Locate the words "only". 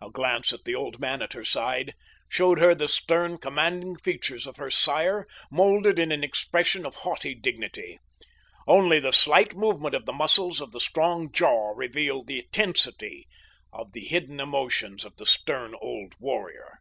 8.68-9.00